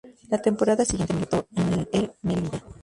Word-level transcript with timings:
La 0.29 0.41
temporada 0.41 0.83
siguiente 0.83 1.13
militó 1.13 1.45
en 1.55 1.87
el 1.91 2.11
Melilla. 2.23 2.63